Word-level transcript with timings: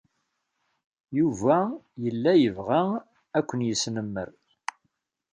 Yuba 1.17 1.57
yella 2.03 2.31
yebɣa 2.37 2.83
ad 3.37 3.43
ken-yesnemmer. 3.47 4.29